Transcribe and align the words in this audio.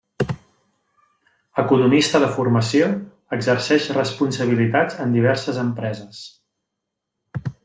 Economista 1.63 2.21
de 2.23 2.29
formació, 2.37 2.89
exerceix 3.39 3.87
responsabilitats 3.99 5.01
en 5.05 5.15
diverses 5.19 5.65
empreses. 5.69 6.27